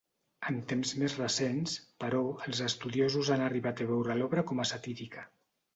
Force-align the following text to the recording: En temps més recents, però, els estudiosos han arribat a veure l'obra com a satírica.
En 0.51 0.55
temps 0.71 0.93
més 1.01 1.15
recents, 1.19 1.75
però, 2.05 2.23
els 2.47 2.65
estudiosos 2.71 3.33
han 3.37 3.47
arribat 3.51 3.87
a 3.87 3.89
veure 3.95 4.19
l'obra 4.23 4.51
com 4.53 4.65
a 4.65 4.69
satírica. 4.77 5.31